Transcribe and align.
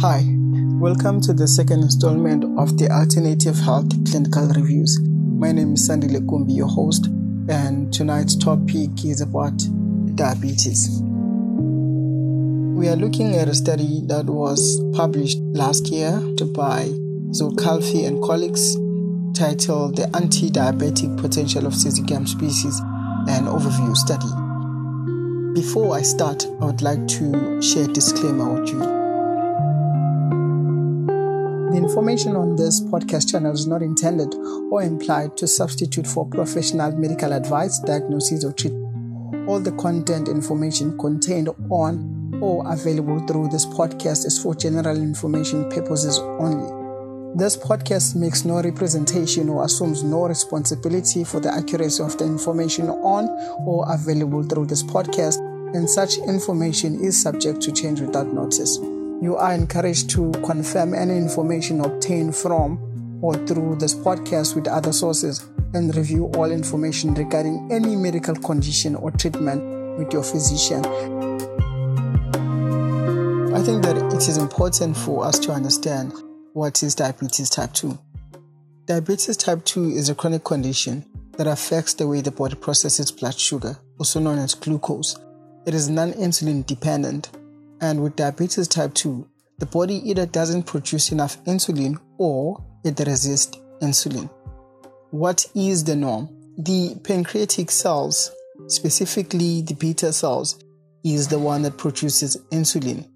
Hi, 0.00 0.22
welcome 0.78 1.20
to 1.22 1.32
the 1.32 1.48
second 1.48 1.80
installment 1.80 2.44
of 2.58 2.76
the 2.76 2.90
Alternative 2.90 3.56
Health 3.56 3.88
Clinical 4.10 4.48
Reviews. 4.48 5.00
My 5.00 5.52
name 5.52 5.72
is 5.72 5.86
Sandy 5.86 6.08
Lekumbi, 6.08 6.56
your 6.56 6.68
host, 6.68 7.06
and 7.48 7.92
tonight's 7.92 8.36
topic 8.36 9.04
is 9.04 9.22
about 9.22 9.56
diabetes. 10.16 11.00
We 11.02 12.88
are 12.88 12.96
looking 12.96 13.36
at 13.36 13.48
a 13.48 13.54
study 13.54 14.02
that 14.06 14.26
was 14.26 14.82
published 14.94 15.38
last 15.38 15.88
year 15.88 16.12
by 16.54 16.90
Zulcafli 17.30 18.06
and 18.06 18.22
colleagues 18.22 18.74
titled 19.34 19.96
The 19.96 20.14
Anti 20.14 20.50
Diabetic 20.50 21.16
Potential 21.18 21.66
of 21.66 21.72
Syzygium 21.72 22.28
species, 22.28 22.78
an 23.28 23.46
overview 23.46 23.96
study. 23.96 24.28
Before 25.54 25.96
I 25.96 26.02
start, 26.02 26.46
I 26.60 26.66
would 26.66 26.82
like 26.82 27.08
to 27.08 27.62
share 27.62 27.84
a 27.84 27.92
disclaimer 27.92 28.60
with 28.60 28.68
you. 28.68 29.03
The 31.74 31.80
information 31.80 32.36
on 32.36 32.54
this 32.54 32.80
podcast 32.80 33.32
channel 33.32 33.52
is 33.52 33.66
not 33.66 33.82
intended 33.82 34.32
or 34.70 34.84
implied 34.84 35.36
to 35.38 35.48
substitute 35.48 36.06
for 36.06 36.24
professional 36.24 36.92
medical 36.92 37.32
advice, 37.32 37.80
diagnosis, 37.80 38.44
or 38.44 38.52
treatment. 38.52 39.48
All 39.48 39.58
the 39.58 39.72
content 39.72 40.28
information 40.28 40.96
contained 40.98 41.48
on 41.72 42.38
or 42.40 42.62
available 42.72 43.18
through 43.26 43.48
this 43.48 43.66
podcast 43.66 44.24
is 44.24 44.40
for 44.40 44.54
general 44.54 44.96
information 44.96 45.68
purposes 45.68 46.20
only. 46.20 46.70
This 47.36 47.56
podcast 47.56 48.14
makes 48.14 48.44
no 48.44 48.62
representation 48.62 49.48
or 49.48 49.64
assumes 49.64 50.04
no 50.04 50.28
responsibility 50.28 51.24
for 51.24 51.40
the 51.40 51.52
accuracy 51.52 52.04
of 52.04 52.16
the 52.18 52.24
information 52.24 52.88
on 52.88 53.28
or 53.66 53.84
available 53.92 54.44
through 54.44 54.66
this 54.66 54.84
podcast, 54.84 55.38
and 55.74 55.90
such 55.90 56.18
information 56.18 57.04
is 57.04 57.20
subject 57.20 57.60
to 57.62 57.72
change 57.72 58.00
without 58.00 58.28
notice. 58.28 58.78
You 59.24 59.36
are 59.36 59.54
encouraged 59.54 60.10
to 60.10 60.32
confirm 60.44 60.92
any 60.92 61.16
information 61.16 61.80
obtained 61.80 62.36
from 62.36 63.18
or 63.22 63.32
through 63.46 63.76
this 63.76 63.94
podcast 63.94 64.54
with 64.54 64.68
other 64.68 64.92
sources 64.92 65.48
and 65.72 65.96
review 65.96 66.26
all 66.36 66.50
information 66.50 67.14
regarding 67.14 67.72
any 67.72 67.96
medical 67.96 68.36
condition 68.36 68.94
or 68.94 69.10
treatment 69.12 69.98
with 69.98 70.12
your 70.12 70.22
physician. 70.22 70.84
I 73.54 73.62
think 73.62 73.82
that 73.84 73.96
it 74.12 74.28
is 74.28 74.36
important 74.36 74.94
for 74.94 75.24
us 75.24 75.38
to 75.38 75.52
understand 75.52 76.12
what 76.52 76.82
is 76.82 76.94
diabetes 76.94 77.48
type 77.48 77.72
2. 77.72 77.98
Diabetes 78.84 79.38
type 79.38 79.64
2 79.64 79.88
is 79.88 80.10
a 80.10 80.14
chronic 80.14 80.44
condition 80.44 81.02
that 81.38 81.46
affects 81.46 81.94
the 81.94 82.06
way 82.06 82.20
the 82.20 82.30
body 82.30 82.56
processes 82.56 83.10
blood 83.10 83.38
sugar, 83.38 83.78
also 83.98 84.20
known 84.20 84.38
as 84.38 84.54
glucose. 84.54 85.18
It 85.64 85.72
is 85.72 85.88
non 85.88 86.12
insulin 86.12 86.66
dependent 86.66 87.30
and 87.84 88.02
with 88.02 88.16
diabetes 88.16 88.66
type 88.66 88.94
2, 88.94 89.28
the 89.58 89.66
body 89.66 89.96
either 90.08 90.24
doesn't 90.24 90.62
produce 90.62 91.12
enough 91.12 91.36
insulin 91.44 91.98
or 92.16 92.64
it 92.82 92.98
resists 93.00 93.58
insulin. 93.82 94.30
What 95.10 95.44
is 95.54 95.84
the 95.84 95.94
norm? 95.94 96.30
The 96.56 96.98
pancreatic 97.04 97.70
cells, 97.70 98.30
specifically 98.68 99.60
the 99.60 99.74
beta 99.74 100.14
cells, 100.14 100.58
is 101.04 101.28
the 101.28 101.38
one 101.38 101.60
that 101.62 101.76
produces 101.76 102.38
insulin. 102.50 103.06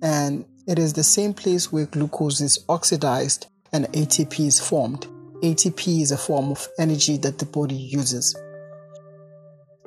And 0.00 0.44
it 0.68 0.78
is 0.78 0.92
the 0.92 1.02
same 1.02 1.34
place 1.34 1.72
where 1.72 1.86
glucose 1.86 2.40
is 2.40 2.64
oxidized 2.68 3.48
and 3.72 3.86
ATP 3.86 4.46
is 4.46 4.60
formed. 4.60 5.08
ATP 5.42 6.02
is 6.02 6.12
a 6.12 6.16
form 6.16 6.52
of 6.52 6.68
energy 6.78 7.16
that 7.16 7.38
the 7.38 7.46
body 7.46 7.74
uses. 7.74 8.38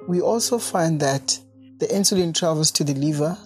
We 0.09 0.19
also 0.19 0.59
find 0.59 0.99
that 0.99 1.39
the 1.77 1.87
insulin 1.87 2.35
travels 2.35 2.71
to 2.71 2.83
the 2.83 2.93
liver 2.93 3.37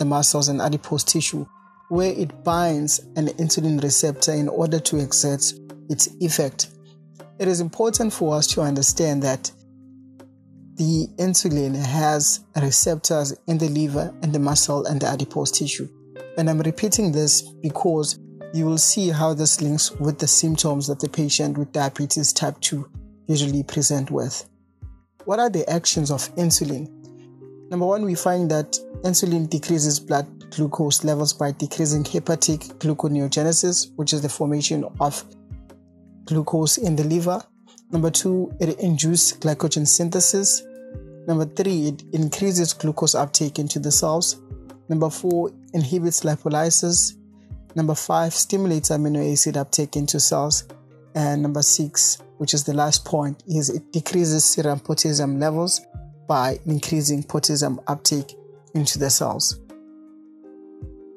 the 0.00 0.04
muscles 0.06 0.48
and 0.48 0.62
adipose 0.62 1.04
tissue, 1.04 1.46
where 1.90 2.12
it 2.12 2.42
binds 2.42 3.00
an 3.16 3.26
insulin 3.38 3.80
receptor 3.82 4.32
in 4.32 4.48
order 4.48 4.80
to 4.80 4.98
exert 4.98 5.52
its 5.90 6.08
effect. 6.20 6.70
It 7.38 7.46
is 7.46 7.60
important 7.60 8.12
for 8.12 8.34
us 8.34 8.46
to 8.48 8.62
understand 8.62 9.22
that 9.22 9.52
the 10.76 11.06
insulin 11.18 11.76
has 11.76 12.40
receptors 12.56 13.34
in 13.46 13.58
the 13.58 13.68
liver 13.68 14.14
and 14.22 14.32
the 14.32 14.38
muscle 14.38 14.86
and 14.86 14.98
the 15.00 15.06
adipose 15.06 15.50
tissue. 15.50 15.86
And 16.38 16.48
I'm 16.48 16.60
repeating 16.60 17.12
this 17.12 17.42
because 17.60 18.18
you 18.54 18.64
will 18.64 18.78
see 18.78 19.10
how 19.10 19.34
this 19.34 19.60
links 19.60 19.90
with 19.90 20.18
the 20.18 20.26
symptoms 20.26 20.86
that 20.86 20.98
the 20.98 21.10
patient 21.10 21.58
with 21.58 21.72
diabetes 21.72 22.32
type 22.32 22.58
2 22.60 22.88
usually 23.26 23.64
present 23.64 24.10
with. 24.10 24.48
What 25.26 25.38
are 25.38 25.50
the 25.50 25.68
actions 25.68 26.10
of 26.10 26.34
insulin? 26.36 26.88
Number 27.70 27.84
one, 27.84 28.06
we 28.06 28.14
find 28.14 28.50
that 28.50 28.78
insulin 29.02 29.48
decreases 29.48 29.98
blood 29.98 30.26
glucose 30.50 31.04
levels 31.04 31.32
by 31.32 31.52
decreasing 31.52 32.04
hepatic 32.04 32.60
gluconeogenesis, 32.78 33.92
which 33.96 34.12
is 34.12 34.22
the 34.22 34.28
formation 34.28 34.84
of 35.00 35.24
glucose 36.24 36.78
in 36.78 36.96
the 36.96 37.04
liver. 37.04 37.42
Number 37.90 38.10
two, 38.10 38.52
it 38.60 38.78
induces 38.78 39.38
glycogen 39.38 39.86
synthesis. 39.86 40.62
Number 41.26 41.44
three, 41.44 41.88
it 41.88 42.02
increases 42.12 42.72
glucose 42.72 43.14
uptake 43.14 43.58
into 43.58 43.78
the 43.78 43.90
cells. 43.90 44.40
Number 44.88 45.10
four, 45.10 45.52
inhibits 45.72 46.20
lipolysis. 46.20 47.16
Number 47.74 47.94
five, 47.94 48.34
stimulates 48.34 48.90
amino 48.90 49.32
acid 49.32 49.56
uptake 49.56 49.96
into 49.96 50.20
cells. 50.20 50.64
And 51.14 51.42
number 51.42 51.62
six, 51.62 52.18
which 52.38 52.54
is 52.54 52.64
the 52.64 52.74
last 52.74 53.04
point, 53.04 53.42
is 53.46 53.70
it 53.70 53.92
decreases 53.92 54.44
serum 54.44 54.80
potassium 54.80 55.38
levels 55.38 55.80
by 56.28 56.58
increasing 56.66 57.22
potassium 57.22 57.80
uptake 57.86 58.34
into 58.74 58.98
the 58.98 59.10
cells. 59.10 59.60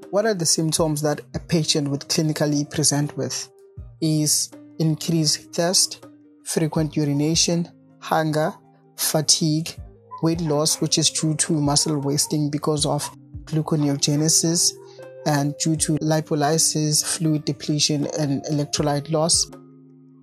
What 0.09 0.25
are 0.25 0.33
the 0.33 0.45
symptoms 0.45 1.01
that 1.01 1.21
a 1.33 1.39
patient 1.39 1.89
would 1.89 2.01
clinically 2.01 2.69
present 2.69 3.17
with? 3.17 3.49
Is 4.01 4.51
increased 4.79 5.53
thirst, 5.53 6.05
frequent 6.43 6.95
urination, 6.95 7.69
hunger, 7.99 8.53
fatigue, 8.97 9.75
weight 10.21 10.41
loss, 10.41 10.81
which 10.81 10.97
is 10.97 11.09
due 11.09 11.35
to 11.35 11.53
muscle 11.53 11.99
wasting 11.99 12.49
because 12.49 12.85
of 12.85 13.09
gluconeogenesis 13.45 14.73
and 15.25 15.55
due 15.57 15.75
to 15.75 15.93
lipolysis, 15.97 17.03
fluid 17.03 17.45
depletion, 17.45 18.07
and 18.19 18.43
electrolyte 18.45 19.11
loss. 19.11 19.49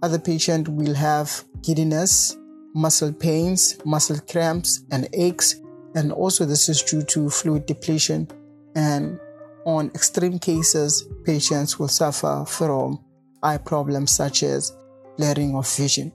Other 0.02 0.18
patient 0.18 0.68
will 0.68 0.94
have 0.94 1.44
giddiness, 1.62 2.36
muscle 2.74 3.12
pains, 3.12 3.78
muscle 3.84 4.20
cramps, 4.30 4.84
and 4.90 5.08
aches. 5.12 5.59
And 5.94 6.12
also, 6.12 6.44
this 6.44 6.68
is 6.68 6.82
due 6.82 7.02
to 7.02 7.30
fluid 7.30 7.66
depletion. 7.66 8.28
And 8.74 9.18
on 9.64 9.90
extreme 9.94 10.38
cases, 10.38 11.06
patients 11.24 11.78
will 11.78 11.88
suffer 11.88 12.44
from 12.46 13.04
eye 13.42 13.58
problems 13.58 14.12
such 14.12 14.42
as 14.42 14.76
blurring 15.16 15.54
of 15.56 15.68
vision. 15.68 16.12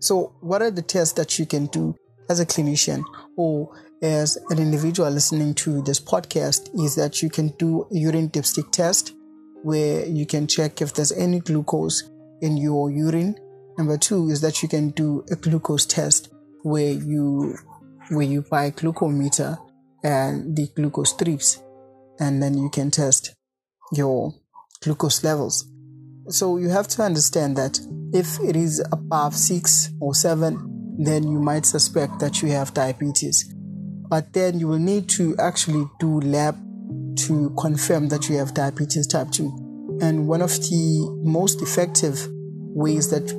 So, 0.00 0.34
what 0.40 0.62
are 0.62 0.70
the 0.70 0.82
tests 0.82 1.14
that 1.14 1.38
you 1.38 1.46
can 1.46 1.66
do 1.66 1.94
as 2.28 2.40
a 2.40 2.46
clinician 2.46 3.04
or 3.36 3.70
as 4.02 4.36
an 4.50 4.58
individual 4.58 5.10
listening 5.10 5.54
to 5.54 5.82
this 5.82 6.00
podcast? 6.00 6.70
Is 6.74 6.96
that 6.96 7.22
you 7.22 7.30
can 7.30 7.48
do 7.58 7.86
a 7.92 7.96
urine 7.96 8.30
dipstick 8.30 8.72
test 8.72 9.14
where 9.62 10.04
you 10.06 10.26
can 10.26 10.48
check 10.48 10.82
if 10.82 10.92
there's 10.92 11.12
any 11.12 11.38
glucose 11.38 12.10
in 12.40 12.56
your 12.56 12.90
urine 12.90 13.36
Number 13.78 13.96
two 13.96 14.28
is 14.28 14.40
that 14.42 14.62
you 14.62 14.68
can 14.68 14.90
do 14.90 15.24
a 15.30 15.36
glucose 15.36 15.86
test 15.86 16.32
where 16.62 16.92
you 16.92 17.56
where 18.10 18.26
you 18.26 18.42
buy 18.42 18.70
glucometer 18.70 19.58
and 20.02 20.56
the 20.56 20.68
glucose 20.74 21.10
strips, 21.10 21.62
and 22.18 22.42
then 22.42 22.56
you 22.56 22.68
can 22.70 22.90
test 22.90 23.34
your 23.92 24.34
glucose 24.82 25.22
levels. 25.22 25.68
So 26.28 26.56
you 26.56 26.68
have 26.68 26.88
to 26.88 27.02
understand 27.02 27.56
that 27.56 27.78
if 28.12 28.38
it 28.40 28.56
is 28.56 28.80
above 28.92 29.34
six 29.34 29.90
or 30.00 30.14
seven, 30.14 30.96
then 30.98 31.24
you 31.24 31.38
might 31.38 31.66
suspect 31.66 32.18
that 32.20 32.42
you 32.42 32.50
have 32.50 32.74
diabetes. 32.74 33.52
But 34.08 34.32
then 34.32 34.58
you 34.58 34.68
will 34.68 34.78
need 34.78 35.08
to 35.10 35.36
actually 35.38 35.86
do 35.98 36.20
lab 36.20 36.56
to 37.16 37.54
confirm 37.58 38.08
that 38.08 38.28
you 38.28 38.36
have 38.36 38.54
diabetes 38.54 39.06
type 39.06 39.30
2. 39.30 39.98
And 40.02 40.26
one 40.28 40.42
of 40.42 40.50
the 40.50 41.20
most 41.22 41.62
effective 41.62 42.26
ways 42.30 43.10
that 43.10 43.32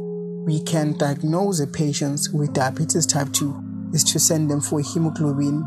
we 0.45 0.61
can 0.63 0.97
diagnose 0.97 1.59
a 1.59 1.67
patient 1.67 2.21
with 2.33 2.53
diabetes 2.53 3.05
type 3.05 3.31
2 3.31 3.62
is 3.93 4.03
to 4.03 4.19
send 4.19 4.49
them 4.49 4.59
for 4.59 4.81
hemoglobin 4.81 5.63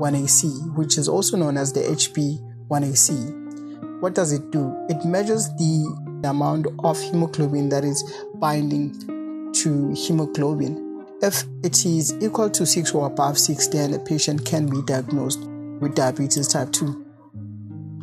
1AC, 0.00 0.76
which 0.76 0.98
is 0.98 1.08
also 1.08 1.36
known 1.36 1.56
as 1.56 1.72
the 1.72 1.80
HB1AC. 1.80 4.00
What 4.00 4.14
does 4.14 4.32
it 4.32 4.50
do? 4.50 4.74
It 4.88 5.04
measures 5.04 5.48
the 5.56 6.20
amount 6.24 6.66
of 6.84 7.00
hemoglobin 7.00 7.68
that 7.70 7.84
is 7.84 8.02
binding 8.34 9.52
to 9.54 9.94
hemoglobin. 9.94 11.04
If 11.22 11.44
it 11.62 11.86
is 11.86 12.14
equal 12.20 12.50
to 12.50 12.66
6 12.66 12.94
or 12.94 13.06
above 13.06 13.38
6, 13.38 13.68
then 13.68 13.94
a 13.94 13.98
patient 13.98 14.44
can 14.44 14.66
be 14.66 14.82
diagnosed 14.82 15.40
with 15.80 15.94
diabetes 15.94 16.48
type 16.48 16.72
2. 16.72 17.04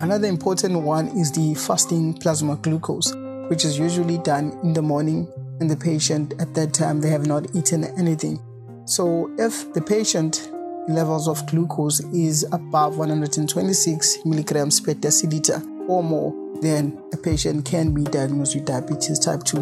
Another 0.02 0.28
important 0.28 0.82
one 0.82 1.10
is 1.10 1.32
the 1.32 1.54
fasting 1.54 2.16
plasma 2.16 2.56
glucose, 2.58 3.14
which 3.50 3.66
is 3.66 3.78
usually 3.78 4.18
done 4.18 4.58
in 4.64 4.74
the 4.74 4.82
morning 4.82 5.28
and 5.60 5.70
the 5.70 5.78
patient 5.78 6.34
at 6.40 6.56
that 6.56 6.74
time 6.74 7.02
they 7.02 7.10
have 7.10 7.28
not 7.28 7.56
eaten 7.56 7.84
anything. 8.00 8.42
So 8.86 9.34
if 9.38 9.72
the 9.74 9.82
patient 9.82 10.50
levels 10.88 11.28
of 11.28 11.46
glucose 11.48 12.02
is 12.14 12.44
above 12.52 12.98
126 12.98 14.26
milligrams 14.26 14.82
per 14.82 14.94
deciliter 14.94 15.66
or 15.88 16.04
more, 16.04 16.34
then 16.62 17.02
a 17.14 17.18
patient 17.18 17.66
can 17.66 17.94
be 17.94 18.04
diagnosed 18.04 18.56
with 18.56 18.66
diabetes 18.66 19.20
type 19.20 19.44
2. 19.44 19.62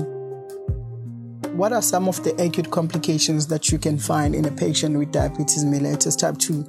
What 1.53 1.73
are 1.73 1.81
some 1.81 2.07
of 2.07 2.23
the 2.23 2.33
acute 2.41 2.71
complications 2.71 3.45
that 3.47 3.71
you 3.71 3.77
can 3.77 3.99
find 3.99 4.33
in 4.33 4.45
a 4.45 4.51
patient 4.51 4.97
with 4.97 5.11
diabetes 5.11 5.65
mellitus 5.65 6.17
type 6.17 6.37
2? 6.37 6.61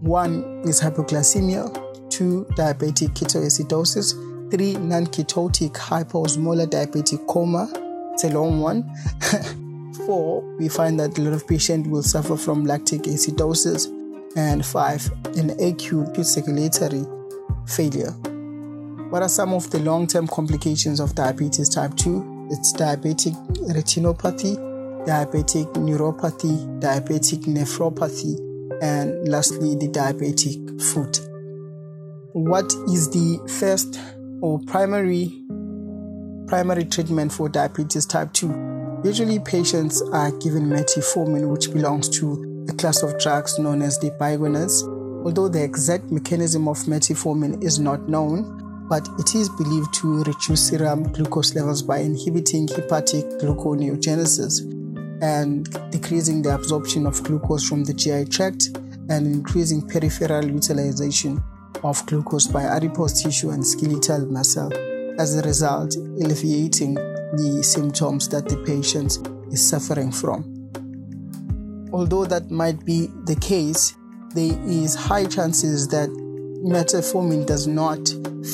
One 0.00 0.62
is 0.64 0.80
hypoglycemia, 0.80 2.10
two, 2.10 2.44
diabetic 2.56 3.10
ketoacidosis, 3.10 4.50
three, 4.50 4.74
non 4.74 5.06
ketotic 5.06 5.74
hyposmolar 5.74 6.66
diabetic 6.66 7.26
coma. 7.28 7.68
It's 8.14 8.24
a 8.24 8.30
long 8.30 8.60
one. 8.60 8.90
Four, 10.06 10.42
we 10.58 10.68
find 10.68 10.98
that 11.00 11.18
a 11.18 11.22
lot 11.22 11.34
of 11.34 11.46
patients 11.46 11.88
will 11.88 12.02
suffer 12.02 12.36
from 12.36 12.64
lactic 12.64 13.02
acidosis. 13.02 13.88
And 14.34 14.64
five, 14.64 15.10
an 15.36 15.50
acute 15.60 16.24
circulatory 16.24 17.04
failure. 17.66 18.12
What 19.10 19.22
are 19.22 19.28
some 19.28 19.52
of 19.52 19.70
the 19.70 19.78
long 19.80 20.06
term 20.06 20.26
complications 20.26 20.98
of 20.98 21.14
diabetes 21.14 21.68
type 21.68 21.94
2? 21.96 22.48
It's 22.50 22.72
diabetic 22.72 23.34
retinopathy, 23.68 24.56
diabetic 25.06 25.70
neuropathy, 25.74 26.80
diabetic 26.80 27.44
nephropathy, 27.44 28.38
and 28.82 29.28
lastly, 29.28 29.74
the 29.74 29.88
diabetic 29.88 30.80
foot. 30.80 31.20
What 32.32 32.72
is 32.88 33.10
the 33.10 33.46
first 33.60 34.00
or 34.40 34.58
primary 34.60 35.44
primary 36.46 36.86
treatment 36.86 37.32
for 37.32 37.50
diabetes 37.50 38.06
type 38.06 38.32
2? 38.32 38.71
Usually, 39.04 39.40
patients 39.40 40.00
are 40.12 40.30
given 40.30 40.68
metformin, 40.68 41.50
which 41.50 41.72
belongs 41.72 42.08
to 42.20 42.66
a 42.68 42.72
class 42.72 43.02
of 43.02 43.18
drugs 43.18 43.58
known 43.58 43.82
as 43.82 43.98
the 43.98 44.12
biguanides. 44.12 44.84
Although 45.24 45.48
the 45.48 45.62
exact 45.62 46.12
mechanism 46.12 46.68
of 46.68 46.78
metformin 46.84 47.62
is 47.64 47.80
not 47.80 48.08
known, 48.08 48.86
but 48.88 49.08
it 49.18 49.34
is 49.34 49.48
believed 49.48 49.92
to 49.94 50.22
reduce 50.22 50.68
serum 50.68 51.10
glucose 51.12 51.54
levels 51.56 51.82
by 51.82 51.98
inhibiting 51.98 52.68
hepatic 52.68 53.24
gluconeogenesis 53.40 54.60
and 55.22 55.68
decreasing 55.90 56.42
the 56.42 56.54
absorption 56.54 57.06
of 57.06 57.22
glucose 57.24 57.66
from 57.66 57.82
the 57.84 57.94
GI 57.94 58.26
tract 58.26 58.76
and 59.08 59.26
increasing 59.26 59.86
peripheral 59.86 60.44
utilization 60.44 61.42
of 61.82 62.04
glucose 62.06 62.46
by 62.46 62.62
adipose 62.62 63.20
tissue 63.20 63.50
and 63.50 63.66
skeletal 63.66 64.26
muscle, 64.26 64.72
as 65.18 65.36
a 65.36 65.42
result, 65.42 65.96
alleviating 65.96 66.96
the 67.32 67.62
symptoms 67.62 68.28
that 68.28 68.48
the 68.48 68.56
patient 68.58 69.18
is 69.50 69.66
suffering 69.66 70.12
from. 70.12 70.44
Although 71.92 72.24
that 72.26 72.50
might 72.50 72.84
be 72.84 73.08
the 73.24 73.36
case, 73.36 73.94
there 74.34 74.58
is 74.66 74.94
high 74.94 75.26
chances 75.26 75.88
that 75.88 76.08
metformin 76.64 77.46
does 77.46 77.66
not 77.66 77.98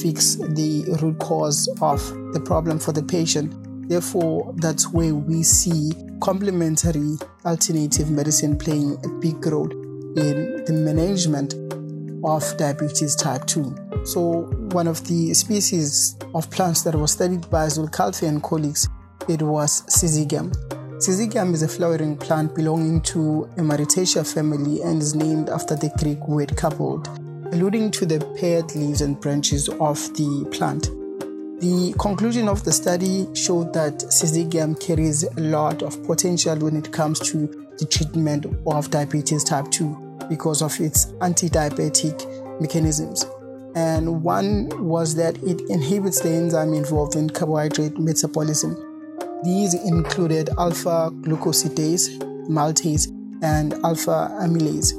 fix 0.03 0.37
the 0.37 0.85
root 1.01 1.19
cause 1.19 1.69
of 1.81 2.01
the 2.33 2.41
problem 2.41 2.79
for 2.79 2.93
the 2.93 3.03
patient. 3.03 3.89
Therefore, 3.89 4.55
that's 4.57 4.89
where 4.93 5.15
we 5.15 5.43
see 5.43 5.93
complementary 6.21 7.17
alternative 7.45 8.11
medicine 8.11 8.59
playing 8.59 8.99
a 9.05 9.09
big 9.21 9.45
role 9.47 9.71
in 10.17 10.65
the 10.65 10.73
management 10.73 11.55
of 12.25 12.57
diabetes 12.57 13.15
type 13.15 13.47
2. 13.47 14.05
So, 14.05 14.51
one 14.73 14.87
of 14.87 15.07
the 15.07 15.33
species 15.35 16.17
of 16.35 16.51
plants 16.51 16.83
that 16.83 16.95
was 16.95 17.13
studied 17.13 17.49
by 17.51 17.67
Zulcafli 17.67 18.29
and 18.29 18.43
colleagues, 18.43 18.89
it 19.29 19.43
was 19.43 19.83
Syzygium. 19.87 20.53
Syzygium 20.99 21.55
is 21.55 21.63
a 21.63 21.69
flowering 21.69 22.17
plant 22.17 22.55
belonging 22.55 23.01
to 23.03 23.45
a 23.57 23.61
Myrtaceae 23.61 24.33
family 24.33 24.83
and 24.83 25.01
is 25.01 25.15
named 25.15 25.49
after 25.49 25.75
the 25.75 25.91
Greek 25.99 26.27
word 26.29 26.57
coupled, 26.57 27.09
alluding 27.53 27.91
to 27.93 28.07
the 28.07 28.21
paired 28.39 28.75
leaves 28.75 29.01
and 29.01 29.21
branches 29.21 29.69
of 29.69 29.99
the 30.15 30.49
plant. 30.51 30.91
The 31.61 31.95
conclusion 31.99 32.49
of 32.49 32.65
the 32.65 32.73
study 32.73 33.27
showed 33.35 33.73
that 33.73 33.95
Syzygium 33.99 34.79
carries 34.81 35.25
a 35.25 35.41
lot 35.41 35.83
of 35.83 36.03
potential 36.05 36.57
when 36.59 36.77
it 36.77 36.93
comes 36.93 37.21
to 37.31 37.67
the 37.79 37.87
treatment 37.87 38.47
of 38.67 38.91
diabetes 38.91 39.45
type 39.45 39.71
2 39.71 40.27
because 40.29 40.63
of 40.63 40.79
its 40.81 41.13
anti 41.21 41.49
diabetic 41.49 42.61
mechanisms 42.61 43.25
and 43.75 44.23
one 44.23 44.69
was 44.85 45.15
that 45.17 45.37
it 45.43 45.61
inhibits 45.69 46.21
the 46.21 46.31
enzyme 46.31 46.75
involved 46.75 47.15
in 47.15 47.31
carbohydrate 47.31 47.99
metabolism. 47.99 48.77
These 49.45 49.75
included 49.75 50.51
alpha 50.59 51.11
glucosidase, 51.23 52.19
maltase, 52.49 53.09
and 53.43 53.75
alpha 53.85 54.37
amylase. 54.41 54.95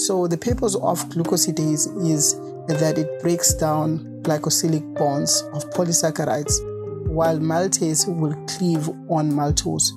So, 0.00 0.26
the 0.26 0.38
purpose 0.38 0.74
of 0.76 0.98
glucosidase 1.10 1.86
is 2.08 2.34
that 2.68 2.96
it 2.96 3.20
breaks 3.20 3.54
down 3.54 4.22
glycosylic 4.22 4.96
bonds 4.96 5.42
of 5.52 5.68
polysaccharides, 5.70 7.08
while 7.08 7.38
maltase 7.38 8.08
will 8.08 8.34
cleave 8.46 8.88
on 9.10 9.30
maltose, 9.30 9.90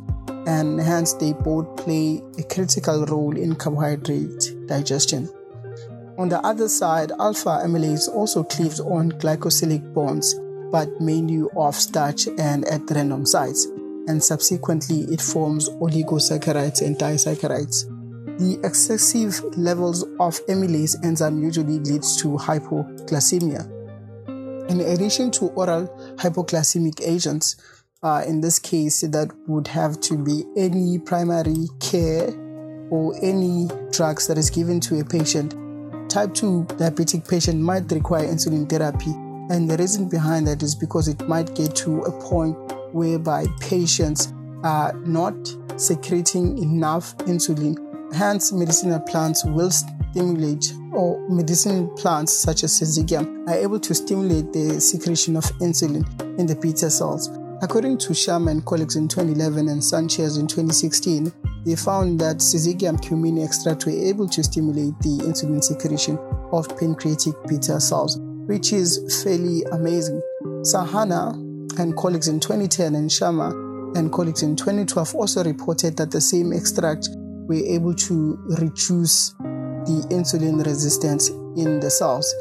and 0.48 0.80
hence 0.82 1.14
they 1.14 1.34
both 1.34 1.78
play 1.78 2.22
a 2.38 2.44
critical 2.44 3.06
role 3.06 3.38
in 3.38 3.56
carbohydrate 3.56 4.68
digestion. 4.68 5.30
On 6.18 6.30
the 6.30 6.40
other 6.46 6.70
side, 6.70 7.12
alpha 7.20 7.62
amylase 7.66 8.08
also 8.08 8.42
cleaves 8.42 8.80
on 8.80 9.12
glycosylic 9.14 9.94
bonds, 9.94 10.34
but 10.72 10.90
mainly 11.02 11.44
off 11.56 11.76
starch 11.76 12.28
and 12.38 12.64
at 12.66 12.90
random 12.90 13.26
sites, 13.26 13.66
and 14.08 14.24
subsequently 14.24 15.02
it 15.12 15.22
forms 15.22 15.68
oligosaccharides 15.70 16.82
and 16.82 16.98
disaccharides. 16.98 17.92
The 18.40 18.60
excessive 18.64 19.44
levels 19.58 20.04
of 20.22 20.40
amylase 20.48 20.96
enzyme 21.04 21.44
usually 21.44 21.80
leads 21.80 22.22
to 22.22 22.30
hypoglycemia. 22.30 23.70
In 24.70 24.80
addition 24.80 25.32
to 25.32 25.48
oral 25.50 25.88
hypoglycemic 26.16 27.02
agents, 27.06 27.58
uh, 28.04 28.24
in 28.26 28.40
this 28.40 28.58
case, 28.58 29.02
that 29.02 29.32
would 29.48 29.68
have 29.68 30.00
to 30.02 30.18
be 30.18 30.46
any 30.56 30.98
primary 30.98 31.68
care 31.82 32.30
or 32.90 33.16
any 33.22 33.68
drugs 33.92 34.28
that 34.28 34.38
is 34.38 34.50
given 34.50 34.80
to 34.80 35.00
a 35.00 35.04
patient 35.04 35.54
type 36.16 36.34
2 36.34 36.64
diabetic 36.80 37.28
patient 37.28 37.60
might 37.60 37.92
require 37.92 38.26
insulin 38.26 38.70
therapy. 38.70 39.12
And 39.54 39.70
the 39.70 39.76
reason 39.76 40.08
behind 40.08 40.48
that 40.48 40.64
is 40.64 40.74
because 40.74 41.10
it 41.10 41.28
might 41.28 41.54
get 41.56 41.76
to 41.84 42.04
a 42.04 42.12
point 42.22 42.56
whereby 42.94 43.48
patients 43.60 44.32
are 44.64 44.94
not 45.06 45.36
secreting 45.76 46.58
enough 46.58 47.18
insulin. 47.28 47.76
Hence, 48.14 48.54
medicinal 48.54 49.02
plants 49.02 49.44
will 49.44 49.70
stimulate, 49.70 50.72
or 50.94 51.20
medicinal 51.30 51.90
plants 51.98 52.32
such 52.32 52.64
as 52.64 52.80
Syzygium 52.80 53.46
are 53.50 53.58
able 53.58 53.82
to 53.82 53.94
stimulate 53.94 54.54
the 54.54 54.80
secretion 54.80 55.36
of 55.36 55.44
insulin 55.60 56.06
in 56.40 56.46
the 56.46 56.56
beta 56.56 56.90
cells. 56.90 57.30
According 57.62 57.98
to 58.00 58.14
Sharma 58.14 58.52
and 58.52 58.66
colleagues 58.66 58.96
in 58.96 59.10
2011 59.10 59.68
and 59.68 59.84
Sanchez 59.84 60.38
in 60.38 60.48
2016, 60.48 61.34
they 61.66 61.76
found 61.76 62.20
that 62.20 62.38
Syzygium 62.38 63.02
cumini 63.02 63.44
extract 63.44 63.86
were 63.86 63.92
able 63.92 64.30
to 64.30 64.44
stimulate 64.44 64.98
the 65.00 65.18
insulin 65.24 65.64
secretion 65.64 66.18
of 66.52 66.68
pancreatic 66.78 67.34
beta 67.48 67.80
cells, 67.82 68.20
which 68.46 68.72
is 68.72 69.24
fairly 69.24 69.64
amazing. 69.72 70.22
Sahana 70.62 71.34
and 71.80 71.96
colleagues 71.98 72.28
in 72.28 72.40
2010 72.40 72.94
and 72.96 73.10
Sharma 73.10 73.52
and 73.98 74.12
colleagues 74.12 74.44
in 74.44 74.56
2012 74.56 75.16
also 75.16 75.44
reported 75.44 75.98
that 75.98 76.12
the 76.12 76.22
same 76.22 76.54
extract 76.54 77.10
were 77.48 77.56
able 77.56 77.94
to 77.94 78.38
reduce 78.60 79.32
the 79.32 80.06
insulin 80.12 80.64
resistance 80.66 81.30
in 81.30 81.80
the 81.80 81.90
cells. 81.90 82.32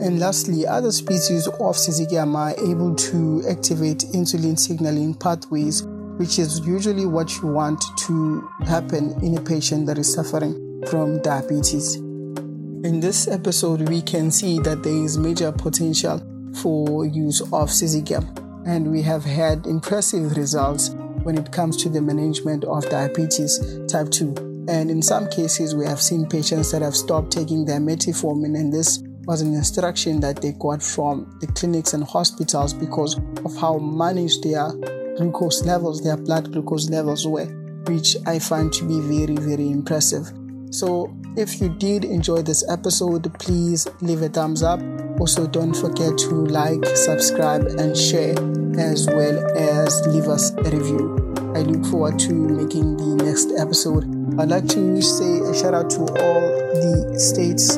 And 0.00 0.18
lastly, 0.18 0.66
other 0.66 0.90
species 0.90 1.46
of 1.46 1.76
Syzygium 1.76 2.34
are 2.34 2.54
able 2.68 2.94
to 2.96 3.44
activate 3.48 3.98
insulin 4.14 4.58
signaling 4.58 5.14
pathways 5.14 5.82
which 6.22 6.38
is 6.38 6.60
usually 6.60 7.04
what 7.04 7.36
you 7.38 7.48
want 7.48 7.82
to 7.96 8.48
happen 8.64 9.10
in 9.24 9.36
a 9.36 9.40
patient 9.40 9.86
that 9.86 9.98
is 9.98 10.14
suffering 10.14 10.80
from 10.86 11.20
diabetes. 11.20 11.96
In 11.96 13.00
this 13.00 13.26
episode, 13.26 13.88
we 13.88 14.00
can 14.02 14.30
see 14.30 14.60
that 14.60 14.84
there 14.84 15.04
is 15.04 15.18
major 15.18 15.50
potential 15.50 16.22
for 16.62 17.06
use 17.06 17.40
of 17.40 17.70
Syzygium, 17.70 18.24
and 18.64 18.88
we 18.88 19.02
have 19.02 19.24
had 19.24 19.66
impressive 19.66 20.36
results 20.36 20.90
when 21.24 21.36
it 21.36 21.50
comes 21.50 21.76
to 21.78 21.88
the 21.88 22.00
management 22.00 22.62
of 22.66 22.88
diabetes 22.88 23.80
type 23.88 24.08
2. 24.10 24.66
And 24.68 24.92
in 24.92 25.02
some 25.02 25.28
cases, 25.28 25.74
we 25.74 25.86
have 25.86 26.00
seen 26.00 26.28
patients 26.28 26.70
that 26.70 26.82
have 26.82 26.94
stopped 26.94 27.32
taking 27.32 27.64
their 27.64 27.80
metformin, 27.80 28.56
and 28.56 28.72
this 28.72 29.02
was 29.24 29.40
an 29.40 29.54
instruction 29.54 30.20
that 30.20 30.40
they 30.40 30.52
got 30.52 30.84
from 30.84 31.36
the 31.40 31.48
clinics 31.48 31.94
and 31.94 32.04
hospitals 32.04 32.72
because 32.72 33.18
of 33.44 33.56
how 33.56 33.78
managed 33.78 34.44
they 34.44 34.54
are 34.54 34.72
glucose 35.16 35.64
levels, 35.64 36.02
their 36.02 36.16
blood 36.16 36.52
glucose 36.52 36.90
levels 36.90 37.26
were, 37.26 37.46
which 37.86 38.16
I 38.26 38.38
find 38.38 38.72
to 38.74 38.84
be 38.84 39.00
very, 39.00 39.36
very 39.36 39.70
impressive. 39.70 40.30
So, 40.70 41.14
if 41.36 41.60
you 41.60 41.68
did 41.68 42.04
enjoy 42.04 42.42
this 42.42 42.68
episode, 42.70 43.32
please 43.38 43.86
leave 44.00 44.22
a 44.22 44.28
thumbs 44.28 44.62
up. 44.62 44.80
Also, 45.20 45.46
don't 45.46 45.74
forget 45.74 46.16
to 46.18 46.46
like, 46.46 46.84
subscribe, 46.96 47.62
and 47.62 47.96
share, 47.96 48.34
as 48.78 49.06
well 49.06 49.38
as 49.56 50.06
leave 50.08 50.28
us 50.28 50.52
a 50.52 50.70
review. 50.70 51.34
I 51.54 51.60
look 51.62 51.84
forward 51.90 52.18
to 52.20 52.32
making 52.32 52.96
the 52.96 53.24
next 53.24 53.52
episode 53.58 54.22
I'd 54.38 54.48
like 54.48 54.66
to 54.68 55.02
say 55.02 55.40
a 55.40 55.54
shout 55.54 55.74
out 55.74 55.90
to 55.90 56.00
all 56.00 56.40
the 56.72 57.20
states, 57.20 57.76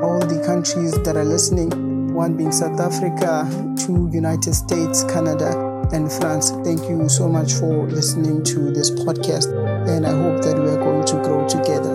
all 0.00 0.20
the 0.20 0.40
countries 0.46 0.92
that 1.02 1.16
are 1.16 1.24
listening. 1.24 2.14
One 2.14 2.36
being 2.36 2.52
South 2.52 2.78
Africa, 2.78 3.42
two 3.76 4.08
United 4.12 4.54
States, 4.54 5.02
Canada, 5.04 5.73
and 5.92 6.10
France. 6.10 6.50
Thank 6.64 6.88
you 6.88 7.08
so 7.08 7.28
much 7.28 7.52
for 7.52 7.86
listening 7.88 8.42
to 8.44 8.70
this 8.70 8.90
podcast, 8.90 9.52
and 9.88 10.06
I 10.06 10.10
hope 10.10 10.42
that 10.42 10.58
we 10.58 10.68
are 10.70 10.78
going 10.78 11.04
to 11.06 11.14
grow 11.22 11.48
together. 11.48 11.94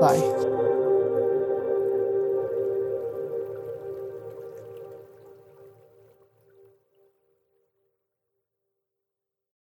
Bye. 0.00 0.49